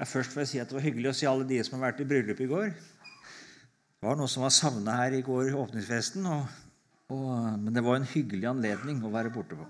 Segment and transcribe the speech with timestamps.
[0.00, 1.90] Ja, først får jeg si at Det var hyggelig å se alle de som har
[1.90, 2.70] vært i bryllup i går.
[2.72, 6.46] Det var noen som var savna her i går i åpningsfesten, og,
[7.12, 9.66] og, men det var en hyggelig anledning å være borte på.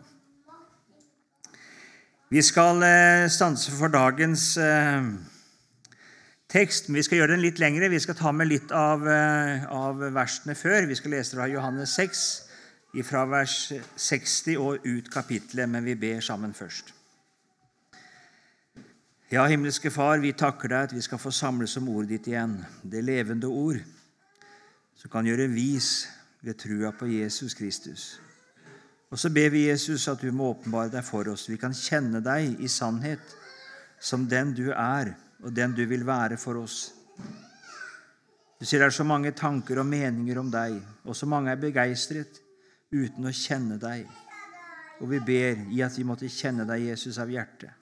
[2.31, 5.09] Vi skal eh, stanse for dagens eh,
[6.55, 7.91] tekst, men vi skal gjøre den litt lengre.
[7.91, 10.87] Vi skal ta med litt av, eh, av versene før.
[10.87, 12.23] Vi skal lese fra Johannes 6,
[13.03, 13.59] fra vers
[13.99, 16.95] 60 og ut kapitlet, men vi ber sammen først.
[19.31, 22.57] Ja, himmelske Far, vi takker deg at vi skal få samles om ordet ditt igjen,
[22.83, 23.79] det levende ord,
[24.99, 26.09] som kan gjøre vis
[26.43, 28.09] ved trua på Jesus Kristus.
[29.07, 31.47] Og så ber vi Jesus at du må åpenbare deg for oss.
[31.47, 33.23] Vi kan kjenne deg i sannhet
[34.03, 35.15] som den du er,
[35.47, 36.83] og den du vil være for oss.
[38.59, 41.67] Du sier det er så mange tanker og meninger om deg, og så mange er
[41.69, 42.43] begeistret
[42.91, 44.11] uten å kjenne deg.
[44.99, 47.79] Og vi ber i at vi måtte kjenne deg, Jesus, av hjertet.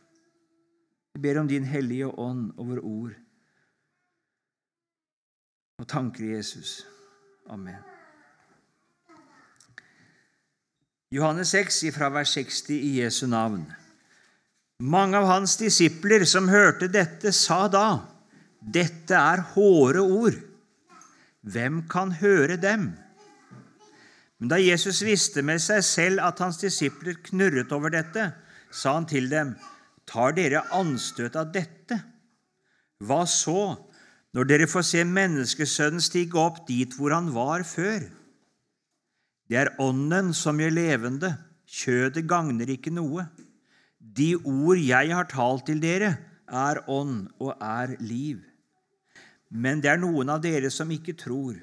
[1.14, 3.14] Vi ber om din hellige ånd over ord
[5.78, 6.86] og tanker i Jesus.
[7.50, 7.78] Amen.
[11.14, 13.62] Johannes 6, fra vers 60 i Jesu navn.
[14.78, 17.86] Mange av hans disipler som hørte dette, sa da:"
[18.60, 20.36] Dette er hårde ord.
[21.40, 22.90] Hvem kan høre dem?
[24.38, 28.32] Men da Jesus visste med seg selv at hans disipler knurret over dette,
[28.70, 29.54] sa han til dem:"
[30.08, 31.98] Tar dere anstøt av dette?
[33.04, 33.76] Hva så,
[34.34, 38.08] når dere får se Menneskesønnen stige opp dit hvor han var før?
[39.48, 41.34] Det er Ånden som gjør levende,
[41.68, 43.28] kjødet gagner ikke noe.
[43.98, 46.16] De ord jeg har talt til dere,
[46.48, 48.40] er ånd og er liv.
[49.52, 51.58] Men det er noen av dere som ikke tror.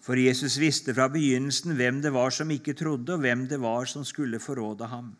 [0.00, 3.88] For Jesus visste fra begynnelsen hvem det var som ikke trodde, og hvem det var
[3.88, 5.12] som skulle forråde ham.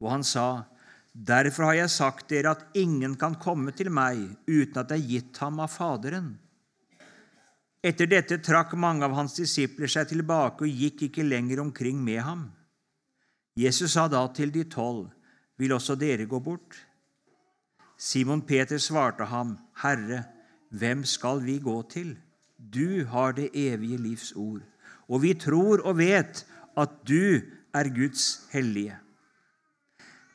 [0.00, 0.64] Og han sa,
[1.12, 5.08] Derfor har jeg sagt dere at ingen kan komme til meg uten at det er
[5.08, 6.36] gitt ham av Faderen.
[7.82, 12.20] Etter dette trakk mange av hans disipler seg tilbake og gikk ikke lenger omkring med
[12.22, 12.44] ham.
[13.58, 15.10] Jesus sa da til de tolv,
[15.60, 16.72] Vil også dere gå bort?
[18.00, 20.22] Simon Peter svarte ham, Herre,
[20.70, 22.14] hvem skal vi gå til?
[22.56, 24.62] Du har det evige livs ord,
[25.08, 26.46] og vi tror og vet
[26.80, 27.42] at du
[27.74, 28.96] er Guds hellige.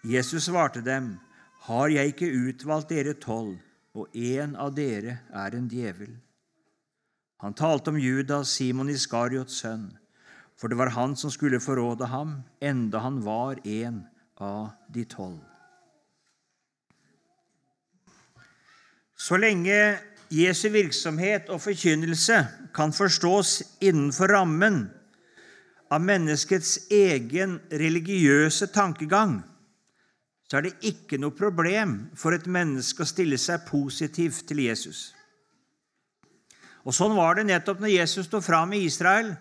[0.05, 1.17] Jesus svarte dem,
[1.65, 3.57] Har jeg ikke utvalgt dere tolv,
[3.97, 6.11] og en av dere er en djevel?
[7.41, 9.87] Han talte om Judas, Simon Iskariots sønn,
[10.55, 14.03] for det var han som skulle forråde ham, enda han var en
[14.37, 15.41] av de tolv.
[19.17, 19.97] Så lenge
[20.29, 22.43] Jesu virksomhet og forkynnelse
[22.75, 24.85] kan forstås innenfor rammen
[25.89, 29.39] av menneskets egen religiøse tankegang,
[30.45, 35.09] så er det ikke noe problem for et menneske å stille seg positivt til Jesus.
[36.85, 39.31] Og Sånn var det nettopp når Jesus sto fram i Israel.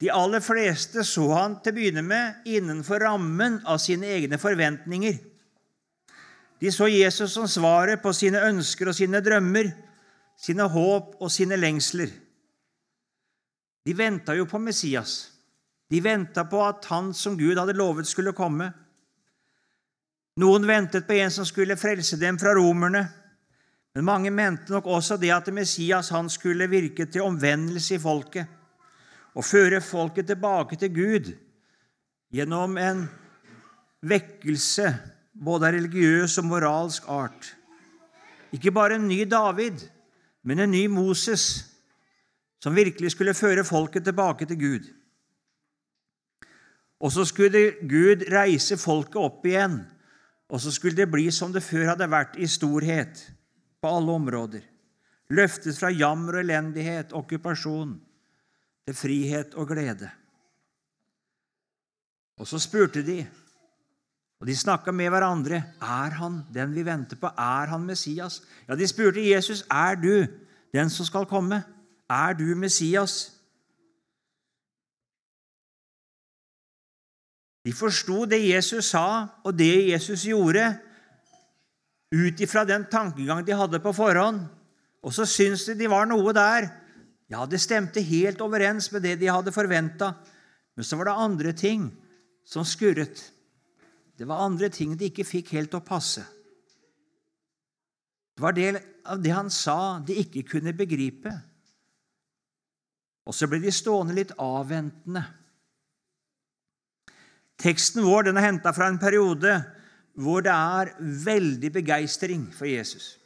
[0.00, 5.18] De aller fleste så han til å begynne med innenfor rammen av sine egne forventninger.
[6.60, 9.68] De så Jesus som svaret på sine ønsker og sine drømmer,
[10.40, 12.08] sine håp og sine lengsler.
[13.84, 15.32] De venta jo på Messias.
[15.92, 18.70] De venta på at han som Gud hadde lovet, skulle komme.
[20.38, 23.02] Noen ventet på en som skulle frelse dem fra romerne.
[23.94, 28.46] Men mange mente nok også det at Messias han skulle virke til omvendelse i folket
[29.34, 31.32] og føre folket tilbake til Gud
[32.34, 33.04] gjennom en
[34.06, 34.92] vekkelse
[35.34, 37.50] både av religiøs og moralsk art.
[38.54, 39.82] Ikke bare en ny David,
[40.42, 41.66] men en ny Moses,
[42.62, 44.88] som virkelig skulle føre folket tilbake til Gud.
[47.00, 49.80] Og så skulle Gud reise folket opp igjen
[50.50, 53.22] og så skulle det bli som det før hadde vært, i storhet
[53.80, 54.64] på alle områder.
[55.30, 57.94] Løftet fra jammer og elendighet, okkupasjon,
[58.86, 60.10] til frihet og glede.
[62.40, 63.20] Og så spurte de,
[64.40, 67.28] og de snakka med hverandre, er han den vi venter på?
[67.28, 68.40] Er han Messias?
[68.66, 70.26] Ja, De spurte Jesus, er du
[70.72, 71.62] den som skal komme?
[72.10, 73.36] Er du Messias?
[77.70, 80.64] De forsto det Jesus sa, og det Jesus gjorde,
[82.10, 84.40] ut ifra den tankegang de hadde på forhånd.
[85.06, 86.66] Og så syntes de de var noe der.
[87.30, 90.16] Ja, det stemte helt overens med det de hadde forventa.
[90.74, 91.86] Men så var det andre ting
[92.42, 93.22] som skurret.
[94.18, 96.26] Det var andre ting de ikke fikk helt å passe.
[98.34, 101.30] Det var del av det han sa, de ikke kunne begripe.
[103.30, 105.22] Og så ble de stående litt avventende.
[107.60, 109.58] Teksten vår den er henta fra en periode
[110.20, 113.16] hvor det er veldig begeistring for Jesus.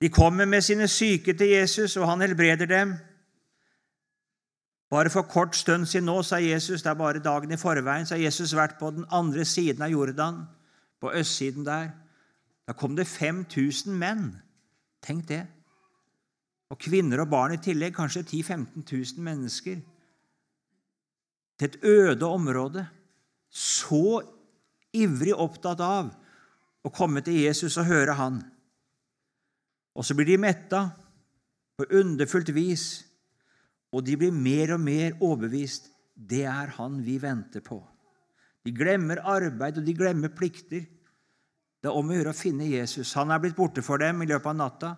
[0.00, 2.94] De kommer med sine syke til Jesus, og han helbreder dem.
[4.90, 8.14] Bare for kort stund siden nå, sa Jesus, det er bare dagen i forveien, så
[8.14, 10.44] har Jesus vært på den andre siden av Jordan,
[11.00, 11.90] på østsiden der.
[12.68, 14.28] Da kom det 5000 menn.
[15.02, 15.46] Tenk det.
[16.70, 18.86] Og kvinner og barn i tillegg, kanskje 10 000-15
[19.16, 19.80] 000 mennesker.
[21.56, 22.86] Til et øde område.
[23.50, 24.20] Så
[24.96, 26.12] ivrig opptatt av
[26.86, 28.40] å komme til Jesus og høre han.
[29.96, 30.82] Og så blir de metta
[31.76, 32.86] på underfullt vis,
[33.92, 35.90] og de blir mer og mer overbevist.
[36.16, 37.78] Det er han vi venter på.
[38.64, 40.84] De glemmer arbeid, og de glemmer plikter.
[41.80, 43.12] Det er om å gjøre å finne Jesus.
[43.14, 44.92] Han er blitt borte for dem i løpet av natta.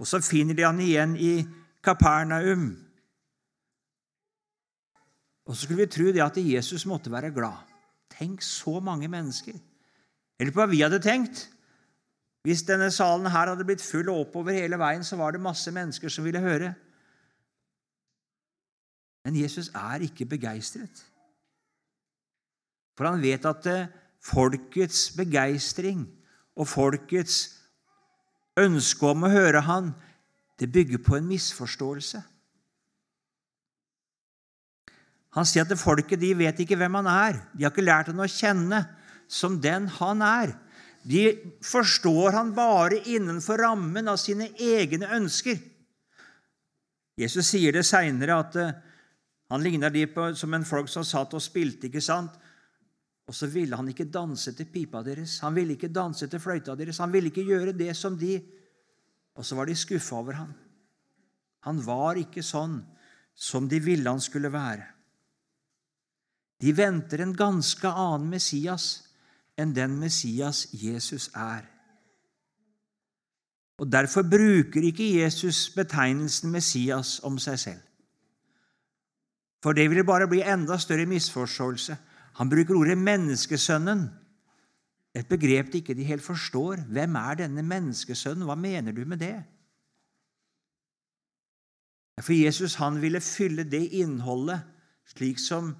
[0.00, 1.32] Og så finner de han igjen i
[1.84, 2.70] Kapernaum.
[5.48, 7.64] Og så skulle vi tro det at Jesus måtte være glad.
[8.12, 9.56] Tenk så mange mennesker.
[10.38, 11.46] Eller på hva vi hadde tenkt.
[12.44, 15.72] Hvis denne salen her hadde blitt full og oppover hele veien, så var det masse
[15.74, 16.74] mennesker som ville høre.
[19.24, 21.02] Men Jesus er ikke begeistret.
[22.96, 23.90] For han vet at eh,
[24.24, 26.06] folkets begeistring
[26.56, 27.58] og folkets
[28.58, 29.92] ønske om å høre han,
[30.58, 32.22] det bygger på en misforståelse.
[35.36, 37.42] Han sier at folket de vet ikke hvem han er.
[37.52, 38.82] De har ikke lært han å kjenne
[39.28, 40.54] som den han er.
[41.08, 41.24] De
[41.64, 45.60] forstår han bare innenfor rammen av sine egne ønsker.
[47.18, 48.74] Jesus sier det seinere at uh,
[49.50, 51.88] han ligner de på, som en folk som satt og spilte.
[51.88, 52.34] ikke sant?
[53.28, 55.38] Og så ville han ikke danse til pipa deres.
[55.44, 57.00] Han ville ikke danse til fløyta deres.
[57.02, 58.38] Han ville ikke gjøre det som de
[59.38, 60.54] Og så var de skuffa over ham.
[61.62, 62.80] Han var ikke sånn
[63.38, 64.97] som de ville han skulle være.
[66.58, 68.88] De venter en ganske annen Messias
[69.58, 71.66] enn den Messias Jesus er.
[73.78, 77.84] Og Derfor bruker ikke Jesus betegnelsen Messias om seg selv.
[79.62, 81.96] For det ville bare bli enda større misforståelse.
[82.38, 84.08] Han bruker ordet 'menneskesønnen',
[85.14, 86.76] et begrep de ikke helt forstår.
[86.76, 88.44] Hvem er denne menneskesønnen?
[88.44, 89.44] Hva mener du med det?
[92.20, 94.60] For Jesus han ville fylle det innholdet
[95.06, 95.76] slik som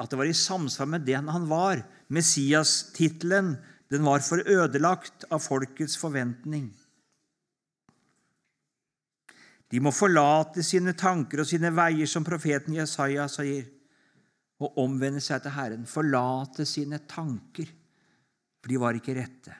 [0.00, 1.82] at det var i samsvar med den han var.
[2.08, 3.54] Messias-tittelen
[3.90, 6.72] den var for ødelagt av folkets forventning.
[9.70, 13.64] De må forlate sine tanker og sine veier, som profeten Jesaja sier,
[14.62, 15.86] og omvende seg til Herren.
[15.88, 17.68] Forlate sine tanker,
[18.62, 19.56] for de var ikke rette.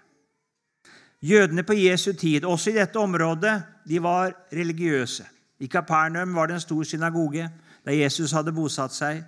[1.25, 3.54] Jødene på Jesu tid, også i dette området,
[3.88, 5.25] de var religiøse.
[5.58, 7.48] I Kapernaum var det en stor synagoge
[7.84, 9.22] der Jesus hadde bosatt seg.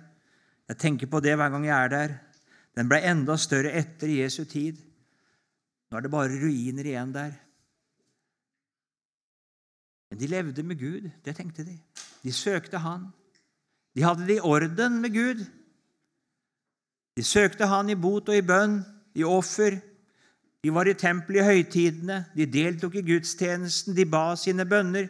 [0.67, 2.15] Jeg tenker på det hver gang jeg er der.
[2.77, 4.77] Den ble enda større etter Jesu tid.
[5.87, 7.31] Nå er det bare ruiner igjen der.
[10.09, 11.77] Men de levde med Gud, det tenkte de.
[12.23, 13.09] De søkte Han.
[13.95, 15.43] De hadde det i orden med Gud.
[17.17, 18.81] De søkte Han i bot og i bønn,
[19.17, 19.79] i offer.
[20.63, 25.07] De var i tempelet i høytidene, de deltok i gudstjenesten, de ba sine bønner.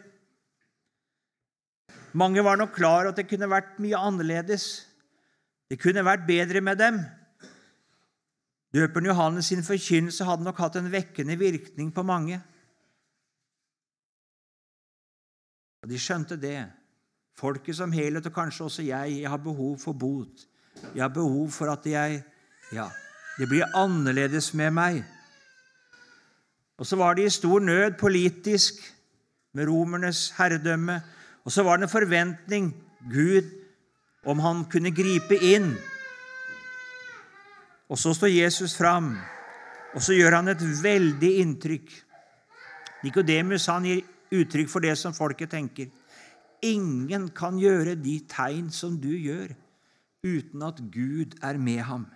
[2.16, 4.87] Mange var nok klar over at det kunne vært mye annerledes.
[5.68, 7.00] Det kunne vært bedre med dem.
[8.74, 12.40] Døperen Johannes sin forkynnelse hadde nok hatt en vekkende virkning på mange.
[15.82, 16.66] Og De skjønte det.
[17.38, 20.46] Folket som helhet, og kanskje også jeg, jeg har behov for bot.
[20.94, 22.24] Jeg har behov for at jeg
[22.72, 22.90] Ja,
[23.38, 25.04] det blir annerledes med meg.
[26.78, 28.74] Og så var de i stor nød politisk,
[29.54, 31.00] med romernes herredømme.
[31.44, 32.66] Og så var det en forventning
[33.10, 33.48] Gud
[34.28, 35.72] om han kunne gripe inn.
[37.88, 39.14] Og så står Jesus fram,
[39.96, 41.88] og så gjør han et veldig inntrykk.
[43.06, 44.04] Nikodemus gir
[44.34, 45.88] uttrykk for det som folket tenker.
[46.66, 49.54] Ingen kan gjøre de tegn som du gjør,
[50.26, 52.06] uten at Gud er med ham.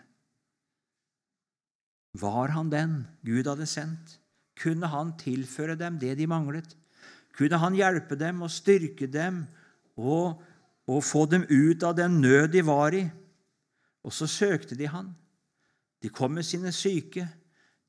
[2.18, 4.18] Var han den Gud hadde sendt?
[4.60, 6.74] Kunne han tilføre dem det de manglet?
[7.32, 9.46] Kunne han hjelpe dem og styrke dem
[9.96, 10.42] og
[10.86, 13.04] og få dem ut av den nød de var i.
[14.02, 15.12] Og så søkte de han.
[16.02, 17.28] De kom med sine syke,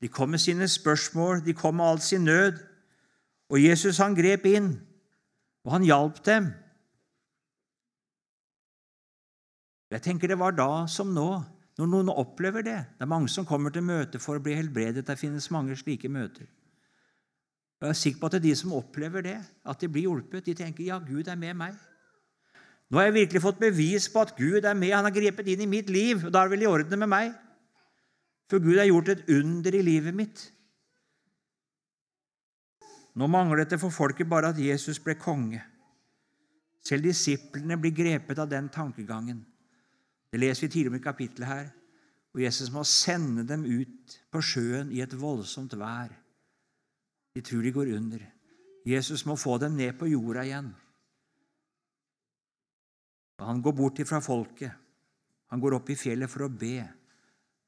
[0.00, 2.60] de kom med sine spørsmål, de kom med all sin nød.
[3.50, 4.76] Og Jesus han grep inn,
[5.64, 6.52] og han hjalp dem.
[9.90, 11.28] Jeg tenker det var da som nå,
[11.78, 12.78] når noen opplever det.
[12.98, 15.06] Det er mange som kommer til møte for å bli helbredet.
[15.06, 16.46] Det finnes mange slike møter.
[17.82, 20.46] Jeg er sikker på at det er de som opplever det, at de blir hjulpet.
[20.46, 21.74] De tenker ja, Gud er med meg.
[22.94, 24.92] Nå har jeg virkelig fått bevis på at Gud er med.
[24.94, 27.10] Han har grepet inn i mitt liv, og da er det vel i orden med
[27.10, 27.32] meg.
[28.46, 30.42] For Gud har gjort et under i livet mitt.
[33.18, 35.58] Nå manglet det for folket bare at Jesus ble konge.
[36.86, 39.42] Selv disiplene blir grepet av den tankegangen.
[40.30, 41.66] Det leser vi tidligere i kapittelet her.
[42.30, 46.14] Og Jesus må sende dem ut på sjøen i et voldsomt vær.
[47.34, 48.22] De tror de går under.
[48.86, 50.70] Jesus må få dem ned på jorda igjen.
[53.40, 54.72] Og Han går bort ifra folket.
[55.50, 56.80] Han går opp i fjellet for å be,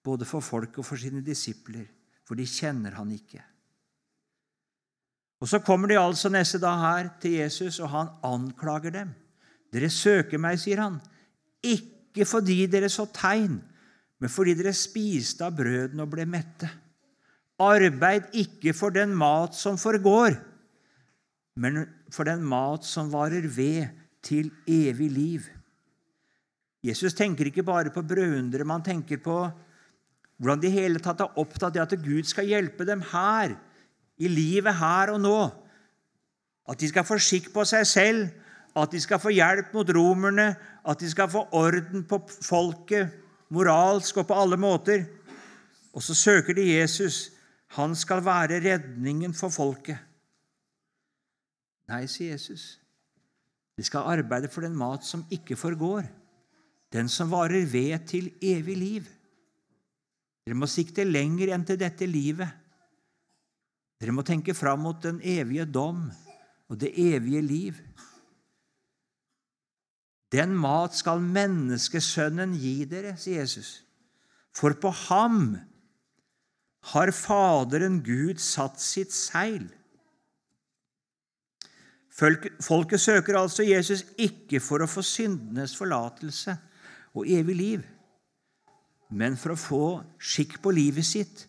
[0.04, 1.86] både for folket og for sine disipler,
[2.26, 3.42] for de kjenner han ikke.
[5.40, 9.12] Og Så kommer de altså neste dag her til Jesus, og han anklager dem.
[9.72, 11.00] Dere søker meg, sier han,
[11.62, 13.58] ikke fordi dere så tegn,
[14.18, 16.70] men fordi dere spiste av brødene og ble mette.
[17.60, 20.38] Arbeid ikke for den mat som forgår,
[21.60, 23.92] men for den mat som varer ved
[24.24, 25.46] til evig liv.
[26.86, 29.38] Jesus tenker ikke bare på brødhundre, men han tenker på
[30.36, 33.56] hvordan de hele tatt er opptatt av at Gud skal hjelpe dem her
[34.20, 35.38] i livet her og nå.
[36.68, 38.26] At de skal få skikk på seg selv,
[38.76, 40.50] at de skal få hjelp mot romerne,
[40.84, 43.14] at de skal få orden på folket,
[43.48, 45.06] moralsk og på alle måter.
[45.96, 47.30] Og så søker de Jesus.
[47.78, 49.96] Han skal være redningen for folket.
[51.88, 52.76] Nei, sier Jesus.
[53.78, 56.06] De skal arbeide for den mat som ikke forgår,
[56.96, 59.08] den som varer ved til evig liv.
[60.46, 62.48] Dere må sikte lenger enn til dette livet.
[64.00, 66.06] Dere må tenke fram mot den evige dom
[66.70, 67.80] og det evige liv.
[70.32, 73.80] Den mat skal menneskesønnen gi dere, sier Jesus.
[74.56, 75.56] For på ham
[76.92, 79.66] har Faderen Gud satt sitt seil.
[82.16, 86.54] Folket søker altså Jesus ikke for å få syndenes forlatelse
[87.16, 87.84] og evig liv,
[89.10, 89.84] men for å få
[90.18, 91.46] skikk på livet sitt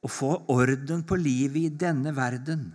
[0.00, 2.70] og få orden på livet i denne verden.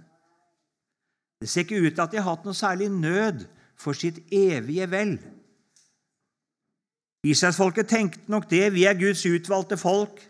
[1.41, 3.45] Det ser ikke ut til at de har hatt noe særlig nød
[3.79, 5.17] for sitt evige vel.
[7.25, 8.69] Israelsfolket tenkte nok det.
[8.75, 10.21] Vi er Guds utvalgte folk.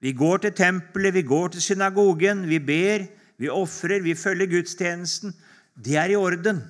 [0.00, 3.06] Vi går til tempelet, vi går til synagogen, vi ber,
[3.40, 5.32] vi ofrer, vi følger gudstjenesten.
[5.84, 6.60] Det er i orden.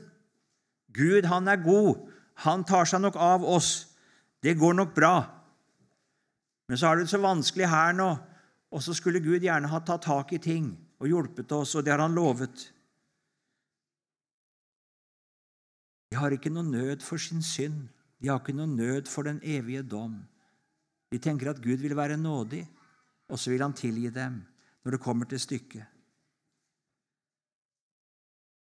[0.95, 2.07] Gud, han er god.
[2.47, 3.96] Han tar seg nok av oss.
[4.43, 5.17] Det går nok bra.
[6.69, 8.11] Men så har det så vanskelig her nå
[8.77, 11.95] og så skulle Gud gjerne ha tatt tak i ting og hjulpet oss, og det
[11.95, 12.67] har han lovet.
[16.11, 17.87] De har ikke noe nød for sin synd.
[18.21, 20.19] De har ikke noe nød for den evige dom.
[21.13, 22.65] De tenker at Gud vil være nådig,
[23.31, 24.41] og så vil han tilgi dem
[24.85, 25.85] når det kommer til stykket.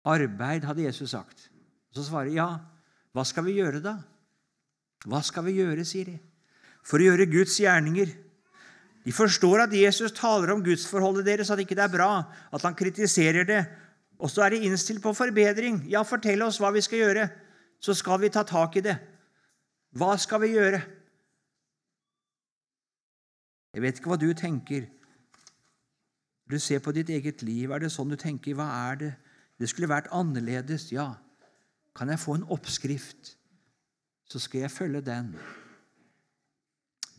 [0.03, 1.47] Arbeid, hadde Jesus sagt.
[1.95, 2.47] Så svarer ja,
[3.15, 3.97] hva skal vi gjøre da?
[5.09, 6.17] Hva skal vi gjøre, sier de,
[6.85, 8.11] for å gjøre Guds gjerninger?
[9.03, 12.11] De forstår at Jesus taler om gudsforholdet deres, at ikke det er bra,
[12.55, 13.61] at han kritiserer det.
[14.23, 15.81] Og så er de innstilt på forbedring.
[15.91, 17.27] Ja, fortell oss hva vi skal gjøre,
[17.83, 18.95] så skal vi ta tak i det.
[19.99, 20.79] Hva skal vi gjøre?
[23.73, 24.87] Jeg vet ikke hva du tenker.
[26.49, 27.71] Du ser på ditt eget liv.
[27.73, 28.55] Er det sånn du tenker?
[28.55, 29.11] Hva er det?
[29.59, 30.91] Det skulle vært annerledes.
[30.93, 31.09] Ja.
[31.97, 33.35] Kan jeg få en oppskrift,
[34.33, 35.27] så skal jeg følge den.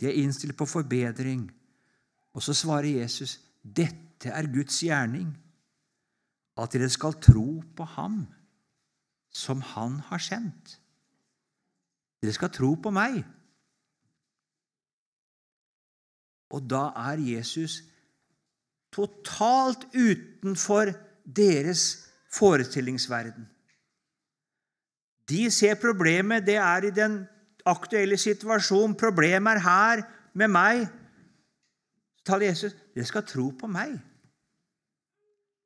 [0.00, 1.46] De er innstilt på forbedring.
[2.34, 5.30] Og så svarer Jesus, 'Dette er Guds gjerning,
[6.58, 8.26] at dere skal tro på Ham
[9.30, 10.80] som Han har sendt.'
[12.22, 13.22] Dere skal tro på meg.
[16.50, 17.82] Og da er Jesus
[18.92, 20.90] totalt utenfor
[21.36, 23.53] deres forestillingsverden.
[25.28, 27.22] De ser problemet, det er i den
[27.64, 28.96] aktuelle situasjonen.
[28.96, 30.04] Problemet er her
[30.34, 30.84] med meg
[32.24, 33.94] taler Jesus dere skal tro på meg.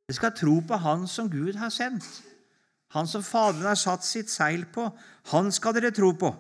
[0.09, 2.07] Dere skal tro på Han som Gud har sendt.
[2.97, 4.89] Han som Faderen har satt sitt seil på.
[5.33, 6.31] Han skal dere tro på.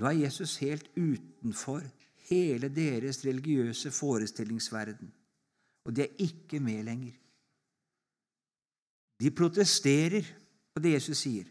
[0.00, 1.84] Nå er Jesus helt utenfor
[2.30, 5.12] hele deres religiøse forestillingsverden,
[5.84, 7.12] og de er ikke med lenger.
[9.20, 10.26] De protesterer
[10.74, 11.44] på det Jesus sier.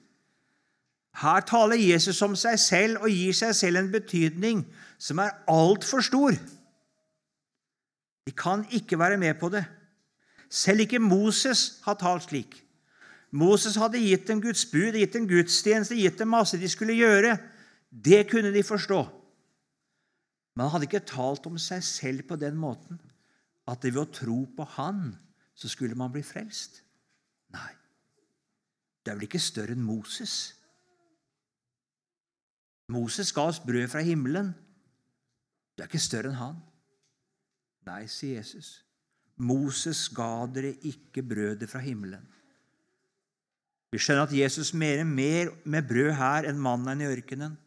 [1.21, 4.63] Her taler Jesus om seg selv og gir seg selv en betydning
[4.97, 6.35] som er altfor stor.
[8.25, 9.63] De kan ikke være med på det.
[10.49, 12.59] Selv ikke Moses har talt slik.
[13.33, 17.37] Moses hadde gitt dem Guds bud, gitt dem gudstjeneste, gitt dem masse de skulle gjøre.
[17.89, 19.01] Det kunne de forstå.
[20.53, 23.01] Men han hadde ikke talt om seg selv på den måten
[23.69, 25.13] at det ved å tro på Han
[25.55, 26.82] så skulle man bli frelst.
[27.53, 27.71] Nei,
[29.03, 30.35] det er vel ikke større enn Moses.
[32.93, 34.51] Moses ga oss brød fra himmelen.
[35.73, 36.59] Du er ikke større enn han.
[37.87, 38.77] Nei, sier Jesus.
[39.41, 42.23] Moses ga dere ikke brødet fra himmelen.
[43.93, 47.57] Vi skjønner at Jesus mener mer med brød her enn mannen i ørkenen.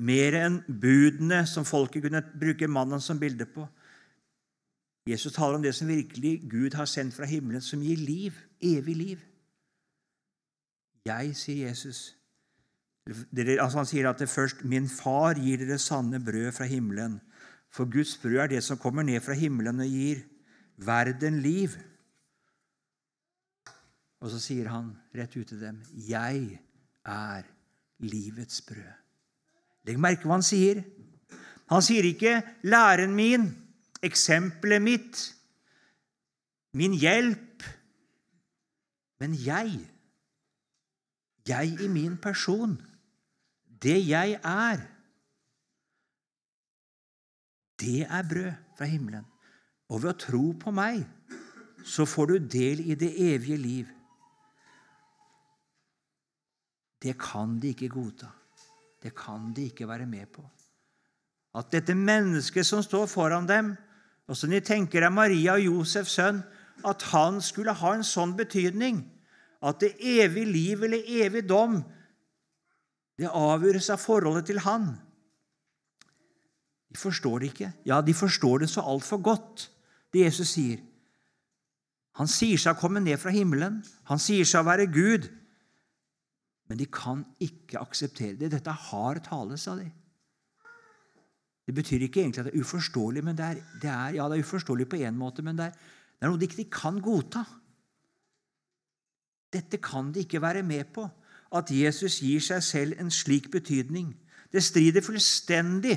[0.00, 3.66] Mer enn budene som folket kunne bruke mannen som bilde på.
[5.08, 8.96] Jesus taler om det som virkelig Gud har sendt fra himmelen, som gir liv, evig
[8.96, 9.18] liv.
[11.04, 12.16] Jeg, sier Jesus.
[13.08, 17.20] Altså han sier at det først 'Min far gir dere sanne brød fra himmelen'.
[17.70, 20.16] For Guds brød er det som kommer ned fra himmelen og gir
[20.76, 21.70] verden liv.
[24.20, 26.60] Og så sier han rett ut til dem, 'Jeg
[27.04, 27.42] er
[27.98, 29.00] livets brød'.
[29.84, 30.82] Legg merke hva han sier.
[31.70, 33.56] Han sier ikke 'læren min',
[34.02, 35.34] 'eksempelet mitt',
[36.74, 37.79] 'min hjelp',
[39.20, 39.74] men jeg.
[41.48, 42.76] Jeg i min person.
[43.82, 44.82] Det jeg er.
[47.80, 49.24] Det er brød fra himmelen.
[49.88, 51.02] Og ved å tro på meg
[51.86, 53.88] så får du del i det evige liv.
[57.00, 58.28] Det kan de ikke godta.
[59.00, 60.44] Det kan de ikke være med på.
[61.56, 63.72] At dette mennesket som står foran dem,
[64.28, 66.42] og som de tenker er Maria og Josefs sønn,
[66.86, 69.02] at han skulle ha en sånn betydning
[69.60, 71.80] at det evige liv eller evig dom
[73.20, 74.94] det avgjøres av forholdet til han.
[76.90, 77.72] De forstår det ikke.
[77.86, 79.66] Ja, de forstår det så altfor godt,
[80.14, 80.80] det Jesus sier.
[82.18, 83.78] Han sier seg å komme ned fra himmelen.
[84.08, 85.28] Han sier seg å være Gud.
[86.70, 88.50] Men de kan ikke akseptere det.
[88.54, 89.86] Dette er hard tale, sa de.
[91.68, 94.38] Det betyr ikke egentlig at det er uforståelig, men det er, det er ja, det
[94.38, 97.46] er uforståelig på én måte, men det er, det er noe de ikke kan godta.
[99.50, 101.06] Dette kan de ikke være med på,
[101.56, 104.12] at Jesus gir seg selv en slik betydning.
[104.52, 105.96] Det strider fullstendig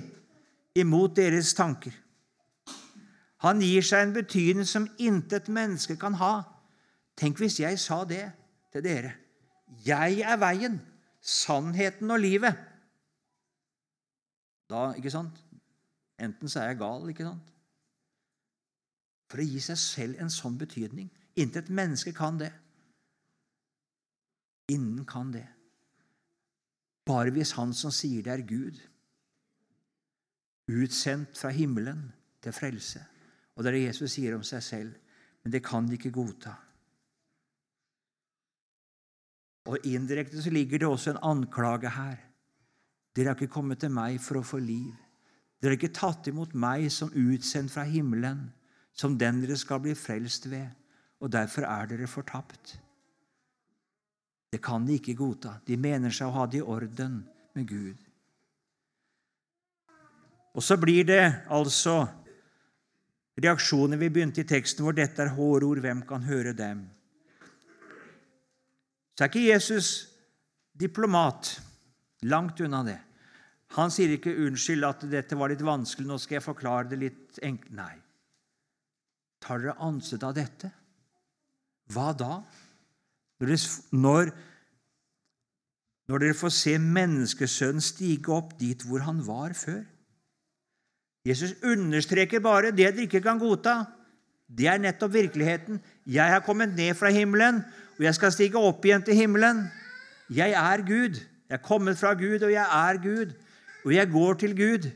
[0.79, 1.91] imot deres tanker.
[3.43, 6.33] Han gir seg en betydning som intet menneske kan ha.
[7.19, 8.23] Tenk hvis jeg sa det
[8.71, 9.11] til dere.
[9.85, 10.79] Jeg er veien,
[11.19, 12.55] sannheten og livet.
[14.71, 15.35] Da, ikke sant?
[16.15, 17.52] Enten så er jeg gal, ikke sant?
[19.33, 21.07] For å gi seg selv en sånn betydning.
[21.41, 22.51] Intet menneske kan det.
[24.69, 25.47] Ingen kan det.
[27.09, 28.77] Bare hvis Han som sier det, er Gud.
[30.69, 32.05] Utsendt fra himmelen
[32.45, 33.01] til frelse.
[33.57, 34.93] Og det er det Jesus sier om seg selv.
[35.41, 36.53] Men det kan de ikke godta.
[39.73, 42.21] Og indirekte så ligger det også en anklage her.
[43.17, 44.93] Dere har ikke kommet til meg for å få liv.
[45.57, 48.51] Dere har ikke tatt imot meg som utsendt fra himmelen,
[48.93, 50.69] som den dere skal bli frelst ved,
[51.23, 52.77] og derfor er dere fortapt.
[54.53, 55.57] Det kan de ikke godta.
[55.65, 57.23] De mener seg å ha det i orden
[57.57, 57.97] med Gud.
[60.53, 62.03] Og så blir det altså
[63.41, 65.81] reaksjoner vi begynte i teksten, hvor dette er hårord.
[65.81, 66.85] Hvem kan høre dem?
[69.13, 69.87] så er ikke Jesus
[70.73, 71.59] diplomat.
[72.25, 72.99] Langt unna det.
[73.77, 77.39] Han sier ikke 'unnskyld at dette var litt vanskelig, nå skal jeg forklare det litt
[77.41, 77.73] enkelt'.
[77.73, 78.02] Nei.
[79.43, 80.69] Tar dere ansett av dette?
[81.91, 82.37] Hva da?
[83.43, 84.29] Når,
[86.07, 89.81] når dere får se menneskesønnen stige opp dit hvor han var før?
[91.27, 93.81] Jesus understreker bare det dere ikke kan godta.
[94.47, 95.79] Det er nettopp virkeligheten.
[96.05, 97.61] Jeg har kommet ned fra himmelen,
[97.97, 99.63] og jeg skal stige opp igjen til himmelen.
[100.31, 101.19] Jeg er Gud.
[101.49, 103.33] Jeg er kommet fra Gud, og jeg er Gud.
[103.83, 104.87] Og jeg går til Gud.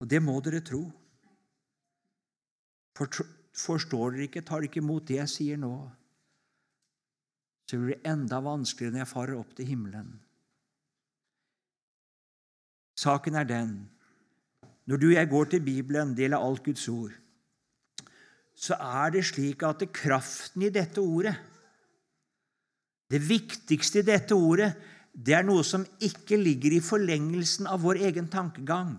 [0.00, 0.82] Og det må dere tro.
[2.96, 5.72] Forstår dere ikke, tar dere ikke imot det jeg sier nå,
[7.68, 10.12] så blir det enda vanskeligere når jeg farer opp til himmelen.
[13.00, 13.72] Saken er den
[14.90, 17.12] når du og jeg går til Bibelen, del av alt Guds ord,
[18.52, 21.36] så er det slik at det kraften i dette ordet
[23.12, 24.70] Det viktigste i dette ordet,
[25.12, 28.94] det er noe som ikke ligger i forlengelsen av vår egen tankegang,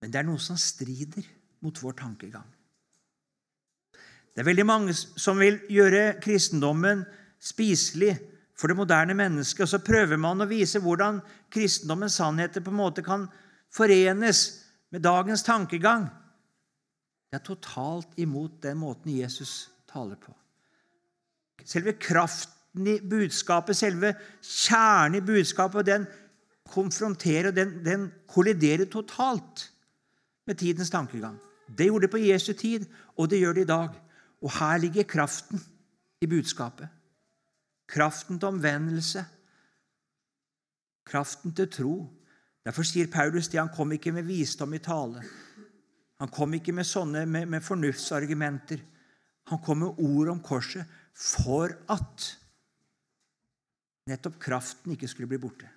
[0.00, 1.26] men det er noe som strider
[1.64, 2.46] mot vår tankegang.
[4.34, 7.04] Det er veldig mange som vil gjøre kristendommen
[7.42, 8.16] spiselig
[8.58, 11.20] for det moderne mennesket, og så prøver man å vise hvordan
[11.52, 13.28] kristendommens sannheter på en måte kan
[13.74, 14.42] forenes
[14.94, 16.08] med dagens tankegang.
[17.30, 20.34] Det er totalt imot den måten Jesus taler på.
[21.64, 26.06] Selve kraften i budskapet, selve kjernen i budskapet, den
[26.70, 29.68] konfronterer, den, den kolliderer totalt
[30.46, 31.38] med tidens tankegang.
[31.68, 33.94] Det gjorde det på Jesu tid, og det gjør det i dag.
[34.44, 35.62] Og her ligger kraften
[36.20, 36.88] i budskapet.
[37.88, 39.24] Kraften til omvendelse.
[41.04, 41.96] Kraften til tro.
[42.64, 43.60] Derfor sier Paulus det.
[43.60, 45.22] Han kom ikke med visdom i tale.
[46.20, 48.80] Han kom ikke med sånne med, med fornuftsargumenter.
[49.52, 52.28] Han kom med ord om korset for at
[54.08, 55.68] nettopp kraften ikke skulle bli borte.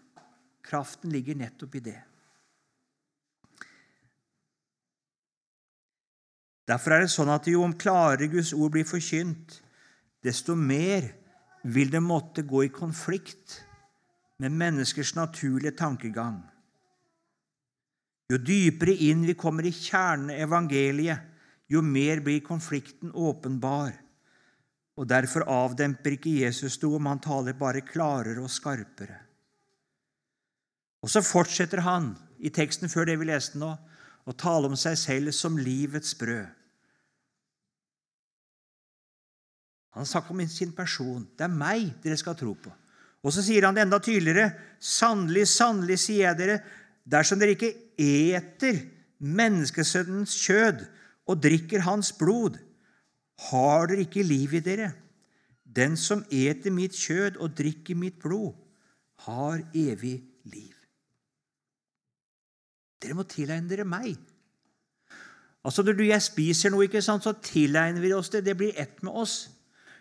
[0.64, 1.98] Kraften ligger nettopp i det.
[6.68, 9.62] Derfor er det sånn at jo om klarere Guds ord blir forkynt,
[10.24, 11.08] desto mer
[11.64, 13.62] vil det måtte gå i konflikt
[14.44, 16.42] med menneskers naturlige tankegang.
[18.28, 21.24] Jo dypere inn vi kommer i kjernen evangeliet,
[21.72, 23.96] jo mer blir konflikten åpenbar.
[24.98, 29.20] Og Derfor avdemper ikke Jesus noe, men han taler bare klarere og skarpere.
[31.04, 33.76] Og så fortsetter han i teksten før det vi leste nå,
[34.28, 36.48] å tale om seg selv som livets brød.
[39.98, 41.24] Han snakker om sin person.
[41.34, 42.70] Det er meg dere skal tro på.
[43.26, 44.52] Og så sier han det enda tydeligere.
[44.78, 46.60] Sannelig, sannelig, sier jeg dere,
[47.08, 48.84] dersom dere ikke eter
[49.18, 50.86] menneskesønnens kjød
[51.28, 52.60] og drikker hans blod,
[53.50, 54.92] har dere ikke liv i dere.
[55.66, 58.54] Den som eter mitt kjød og drikker mitt blod,
[59.26, 60.77] har evig liv.
[63.02, 64.18] Dere må tilegne dere meg.
[65.68, 68.46] Altså Når du og jeg spiser noe, ikke sant, så tilegner vi oss det.
[68.46, 69.50] Det blir ett med oss.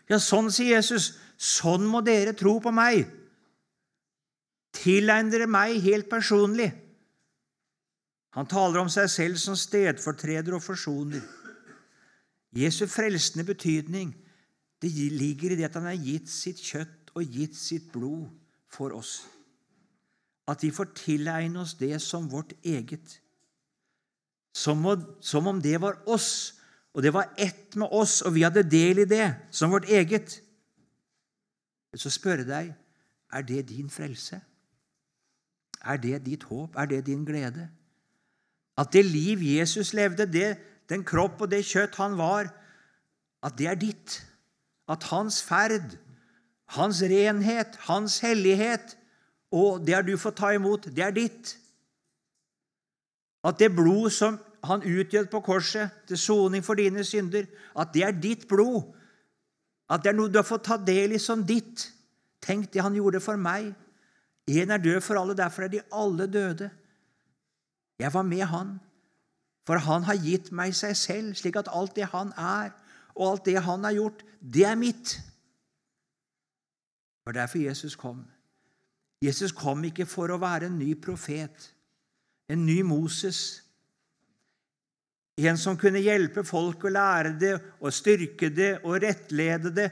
[0.06, 1.16] Ja, sånn sier Jesus.
[1.37, 3.09] Sånn må dere tro på meg.
[4.76, 6.70] Tilegn dere meg helt personlig.
[8.37, 11.24] Han taler om seg selv som stedfortreder og forsoner.
[12.56, 14.12] Jesu frelsende betydning
[14.80, 18.28] det ligger i det at han har gitt sitt kjøtt og gitt sitt blod
[18.72, 19.22] for oss.
[20.46, 23.20] At vi får tilegne oss det som vårt eget.
[24.54, 26.54] Som, om det var oss,
[26.94, 30.38] og det var ett med oss, og vi hadde del i det som vårt eget.
[31.96, 32.74] Så spør jeg deg
[33.32, 34.40] er det din frelse?
[35.85, 36.76] Er det ditt håp?
[36.76, 37.68] Er det din glede?
[38.78, 40.56] At det liv Jesus levde, det,
[40.88, 42.50] den kropp og det kjøtt han var,
[43.42, 44.18] at det er ditt.
[44.88, 45.96] At hans ferd,
[46.76, 48.96] hans renhet, hans hellighet
[49.54, 51.54] og det har du fått ta imot, det er ditt.
[53.46, 57.46] At det blod som han utgjød på korset til soning for dine synder,
[57.78, 58.82] at det er ditt blod.
[59.90, 61.87] At det er noe du har fått ta del i som ditt.
[62.42, 63.70] Tenk det han gjorde for meg.
[64.46, 66.70] En er død for alle, derfor er de alle døde.
[67.98, 68.76] Jeg var med han,
[69.66, 72.74] for han har gitt meg seg selv, slik at alt det han er,
[73.16, 75.16] og alt det han har gjort, det er mitt.
[77.16, 78.26] Det var derfor Jesus kom.
[79.22, 81.70] Jesus kom ikke for å være en ny profet,
[82.52, 83.62] en ny Moses,
[85.37, 89.88] en som kunne hjelpe folk å lære det og styrke det og rettlede det,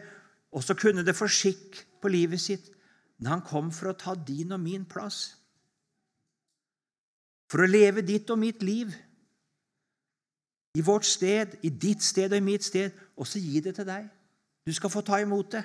[0.54, 2.70] og så kunne det få skikk på livet sitt.
[3.18, 5.34] Men han kom for å ta din og min plass.
[7.50, 8.92] For å leve ditt og mitt liv.
[10.74, 12.94] I vårt sted, i ditt sted og i mitt sted.
[13.18, 14.08] Og så gi det til deg.
[14.64, 15.64] Du skal få ta imot det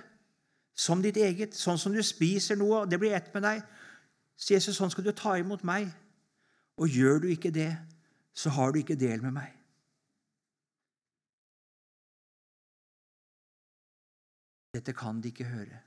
[0.80, 1.58] som ditt eget.
[1.58, 3.64] Sånn som du spiser noe, og det blir ett med deg.
[4.40, 5.90] Så Jesus, sånn skal du ta imot meg.
[6.80, 7.74] Og gjør du ikke det,
[8.32, 9.56] så har du ikke del med meg.
[14.76, 15.82] Dette kan de ikke høre.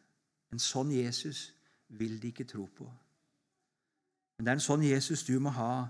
[0.53, 1.53] En sånn Jesus
[1.97, 2.85] vil de ikke tro på.
[4.37, 5.87] Men det er en sånn Jesus du må ha,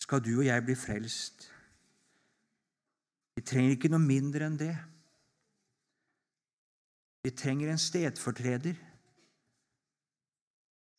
[0.00, 1.50] skal du og jeg bli frelst.
[3.36, 4.76] Vi trenger ikke noe mindre enn det.
[7.24, 8.76] Vi trenger en stedfortreder.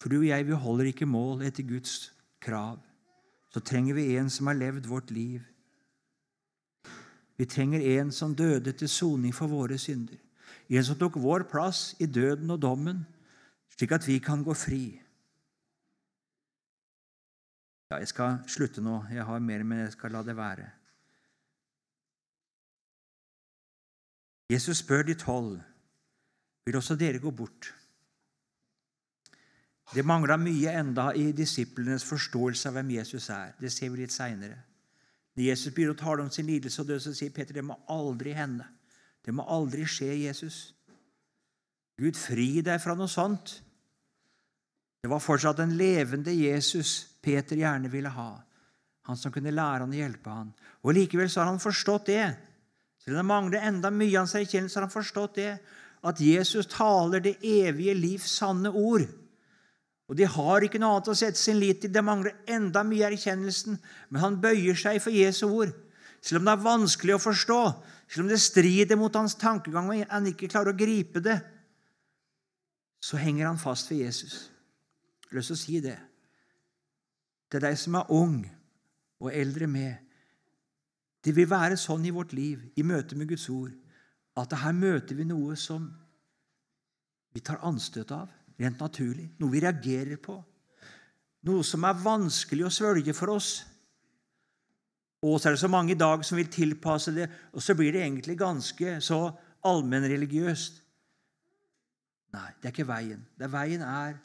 [0.02, 2.80] For du og jeg, vi holder ikke mål etter Guds krav.
[3.54, 5.42] Så trenger vi en som har levd vårt liv.
[7.38, 10.18] Vi trenger en som døde til soning for våre synder.
[10.70, 13.02] En som tok vår plass i døden og dommen,
[13.76, 15.02] slik at vi kan gå fri.
[17.92, 19.02] Ja, jeg skal slutte nå.
[19.12, 20.70] Jeg har mer, men jeg skal la det være.
[24.52, 25.60] Jesus spør de tolv
[26.66, 27.72] vil også dere gå bort.
[29.92, 33.56] Det mangla mye enda i disiplenes forståelse av hvem Jesus er.
[33.60, 34.60] Det ser vi litt seinere.
[35.36, 37.76] Når Jesus begynner å tale om sin lidelse og død, så sier Peter det må
[37.92, 38.68] aldri hende.
[39.24, 40.62] Det må aldri skje, Jesus.
[42.00, 43.58] Gud, fri deg fra noe sånt.
[45.02, 48.32] Det var fortsatt den levende Jesus Peter gjerne ville ha.
[49.10, 50.52] Han som kunne lære han og hjelpe han.
[50.86, 52.26] Og Likevel så har han forstått det.
[53.02, 55.52] Selv om det mangler enda mye av hans erkjennelse, har han forstått det.
[56.04, 59.06] At Jesus taler det evige livs sanne ord.
[60.10, 61.94] Og De har ikke noe annet å sette sin lit til.
[61.94, 63.78] Det mangler enda mye i erkjennelsen.
[64.10, 65.72] Men han bøyer seg for Jesu ord.
[66.22, 67.62] Selv om det er vanskelig å forstå,
[68.12, 71.40] selv om det strider mot hans tankegang og han ikke klarer å gripe det,
[73.02, 74.36] så henger han fast ved Jesus.
[75.24, 75.98] Jeg har lyst til å si det.
[77.50, 78.36] Til deg som er ung
[79.22, 79.96] og eldre med.
[81.24, 83.74] Det vil være sånn i vårt liv, i møte med Guds ord,
[84.40, 85.90] at her møter vi noe som
[87.32, 89.30] vi tar anstøt av, rent naturlig.
[89.40, 90.38] Noe vi reagerer på.
[91.48, 93.52] Noe som er vanskelig å svølge for oss.
[95.22, 97.94] Og så er det så mange i dag som vil tilpasse det, og så blir
[97.94, 99.20] det egentlig ganske så
[99.68, 100.82] allmennreligiøst.
[102.32, 103.24] Nei, det er ikke veien.
[103.38, 104.20] Det er veien er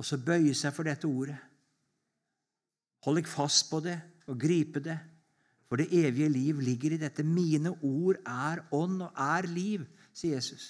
[0.00, 1.36] å bøye seg for dette ordet.
[3.04, 3.98] Hold deg fast på det
[4.30, 4.96] og gripe det.
[5.72, 7.24] For det evige liv ligger i dette.
[7.24, 10.66] Mine ord er ånd og er liv, sier Jesus.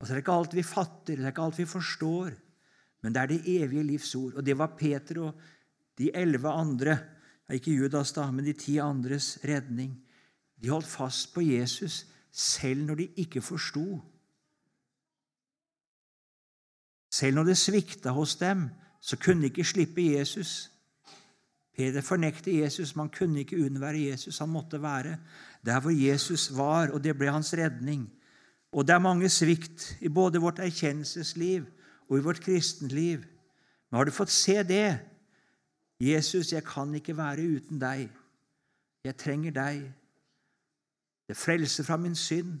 [0.00, 2.30] Og så er det ikke alt vi fatter, det er ikke alt vi forstår,
[3.04, 4.40] men det er det evige livs ord.
[4.40, 5.44] Og det var Peter og
[6.00, 6.96] de elleve andre,
[7.52, 9.92] ikke Judas, da, men de ti andres redning.
[10.56, 14.00] De holdt fast på Jesus selv når de ikke forsto.
[17.12, 18.70] Selv når det svikta hos dem,
[19.04, 20.71] så kunne de ikke slippe Jesus.
[21.76, 24.38] Peder fornekter Jesus, man kunne ikke unnvære Jesus.
[24.38, 25.16] Han måtte være
[25.64, 28.10] der hvor Jesus var, og det ble hans redning.
[28.72, 31.64] Og det er mange svikt i både vårt erkjennelsesliv
[32.08, 33.18] og i vårt kristenliv.
[33.90, 34.98] Men har du fått se det?
[36.00, 38.08] Jesus, jeg kan ikke være uten deg.
[39.04, 39.82] Jeg trenger deg.
[41.28, 42.58] Det frelser fra min synd.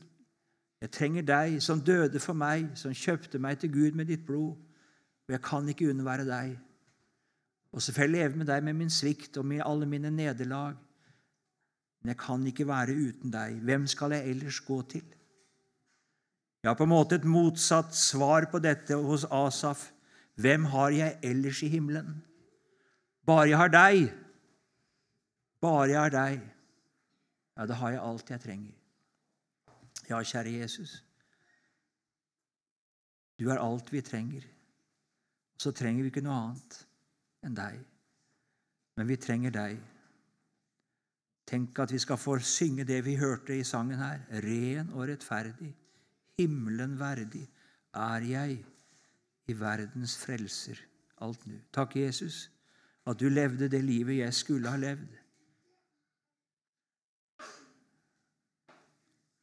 [0.80, 4.56] Jeg trenger deg som døde for meg, som kjøpte meg til Gud med ditt blod.
[5.28, 6.56] Og jeg kan ikke unnvære deg.
[7.72, 10.76] Og så får jeg leve med deg med min svikt og med alle mine nederlag.
[12.02, 13.60] Men jeg kan ikke være uten deg.
[13.64, 15.04] Hvem skal jeg ellers gå til?
[16.62, 19.88] Jeg har på en måte et motsatt svar på dette hos Asaf.
[20.38, 22.20] Hvem har jeg ellers i himmelen?
[23.26, 24.12] Bare jeg har deg.
[25.62, 26.44] Bare jeg har deg.
[27.56, 28.76] Ja, da har jeg alt jeg trenger.
[30.10, 31.00] Ja, kjære Jesus.
[33.38, 34.44] Du er alt vi trenger.
[35.58, 36.82] Så trenger vi ikke noe annet
[37.42, 37.80] enn deg.
[38.96, 39.80] Men vi trenger deg.
[41.48, 44.22] Tenk at vi skal få synge det vi hørte i sangen her.
[44.44, 45.72] Ren og rettferdig,
[46.38, 47.48] himmelen verdig,
[47.92, 48.62] er jeg
[49.50, 50.78] i verdens frelser
[51.22, 51.58] alt nu.
[51.72, 52.50] Takk, Jesus,
[53.06, 55.18] at du levde det livet jeg skulle ha levd.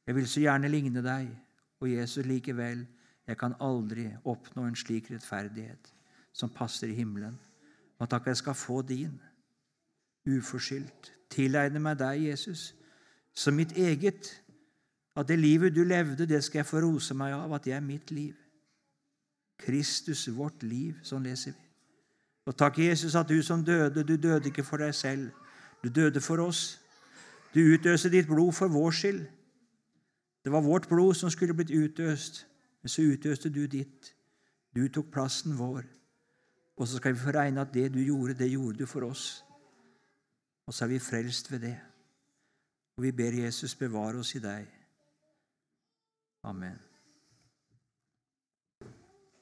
[0.07, 1.29] Jeg vil så gjerne ligne deg,
[1.79, 2.87] og Jesus likevel,
[3.27, 5.91] jeg kan aldri oppnå en slik rettferdighet
[6.33, 7.35] som passer i himmelen.
[7.99, 9.15] Og takk, jeg skal få din,
[10.27, 11.13] uforskyldt.
[11.29, 12.73] Tilegne meg deg, Jesus,
[13.35, 14.31] som mitt eget.
[15.15, 17.83] At det livet du levde, det skal jeg få rose meg av, at det er
[17.83, 18.35] mitt liv.
[19.59, 20.95] Kristus, vårt liv.
[21.03, 21.65] Sånn leser vi.
[22.47, 25.27] Og takk, Jesus, at du som døde, du døde ikke for deg selv.
[25.83, 26.79] Du døde for oss.
[27.53, 29.21] Du utøste ditt blod for vår skyld.
[30.43, 32.45] Det var vårt blod som skulle blitt utøst,
[32.81, 34.13] men så utøste du ditt.
[34.75, 35.83] Du tok plassen vår.
[36.79, 39.45] Og så skal vi få regne at det du gjorde, det gjorde du for oss.
[40.65, 41.77] Og så er vi frelst ved det.
[42.97, 44.67] Og vi ber Jesus bevare oss i deg.
[46.43, 46.88] Amen.